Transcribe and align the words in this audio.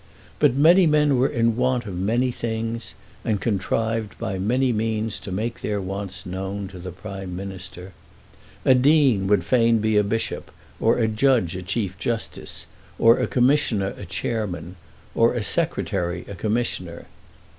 But 0.39 0.55
many 0.55 0.87
men 0.87 1.17
were 1.19 1.27
in 1.29 1.55
want 1.55 1.85
of 1.85 1.95
many 1.95 2.31
things, 2.31 2.95
and 3.23 3.39
contrived 3.39 4.17
by 4.17 4.39
many 4.39 4.73
means 4.73 5.19
to 5.19 5.31
make 5.31 5.61
their 5.61 5.79
wants 5.79 6.25
known 6.25 6.67
to 6.69 6.79
the 6.79 6.91
Prime 6.91 7.35
Minister. 7.35 7.93
A 8.65 8.73
dean 8.73 9.27
would 9.27 9.43
fain 9.43 9.77
be 9.77 9.97
a 9.97 10.03
bishop, 10.03 10.49
or 10.79 10.97
a 10.97 11.07
judge 11.07 11.55
a 11.55 11.61
chief 11.61 11.99
justice, 11.99 12.65
or 12.97 13.19
a 13.19 13.27
commissioner 13.27 13.93
a 13.95 14.05
chairman, 14.07 14.75
or 15.13 15.35
a 15.35 15.43
secretary 15.43 16.25
a 16.27 16.33
commissioner. 16.33 17.05